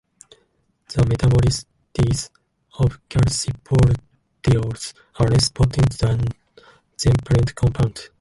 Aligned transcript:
The 0.89 1.03
metabolites 1.03 2.29
of 2.79 2.99
calcipotriol 3.09 4.93
are 5.19 5.27
less 5.27 5.49
potent 5.49 5.91
than 5.99 6.25
the 6.97 7.15
parent 7.23 7.53
compound. 7.53 8.09